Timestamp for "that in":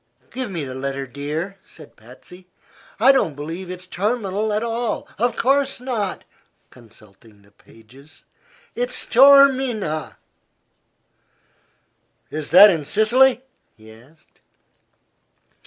12.49-12.83